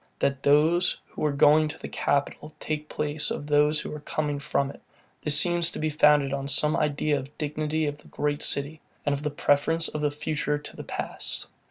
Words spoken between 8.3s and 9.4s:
city, and of the